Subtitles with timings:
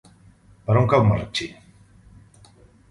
[0.69, 1.51] Per on cau Marratxí?